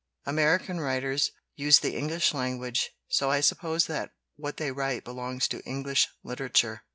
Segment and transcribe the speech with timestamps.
[0.25, 5.63] "American writers use the English language, so I suppose that what they write belongs to
[5.63, 6.81] English literature.